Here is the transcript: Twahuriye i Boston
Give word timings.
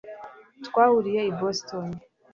Twahuriye 0.65 1.21
i 1.29 1.33
Boston 1.39 1.87